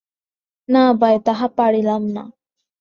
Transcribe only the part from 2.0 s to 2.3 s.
না।